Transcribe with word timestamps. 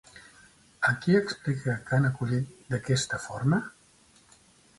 A 0.91 0.93
qui 1.03 1.17
explica 1.19 1.75
que 1.89 1.99
han 1.99 2.07
acollit 2.09 2.57
d'aquesta 2.73 3.21
forma? 3.27 3.61